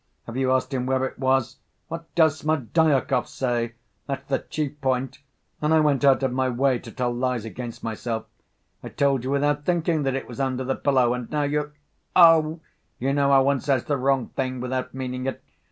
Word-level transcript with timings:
Have 0.25 0.35
you 0.35 0.51
asked 0.51 0.73
him 0.73 0.87
where 0.87 1.05
it 1.05 1.19
was? 1.19 1.57
What 1.87 2.05
does 2.15 2.39
Smerdyakov 2.39 3.27
say? 3.27 3.75
that's 4.07 4.25
the 4.27 4.39
chief 4.39 4.81
point.... 4.81 5.19
And 5.61 5.71
I 5.75 5.79
went 5.79 6.03
out 6.03 6.23
of 6.23 6.33
my 6.33 6.49
way 6.49 6.79
to 6.79 6.91
tell 6.91 7.13
lies 7.13 7.45
against 7.45 7.83
myself.... 7.83 8.25
I 8.81 8.89
told 8.89 9.23
you 9.23 9.29
without 9.29 9.63
thinking 9.63 10.01
that 10.01 10.15
it 10.15 10.27
was 10.27 10.39
under 10.39 10.63
the 10.63 10.75
pillow, 10.75 11.13
and 11.13 11.29
now 11.29 11.43
you— 11.43 11.73
Oh, 12.15 12.61
you 12.97 13.13
know 13.13 13.29
how 13.29 13.43
one 13.43 13.59
says 13.59 13.83
the 13.85 13.95
wrong 13.95 14.29
thing, 14.29 14.59
without 14.59 14.91
meaning 14.95 15.27
it. 15.27 15.43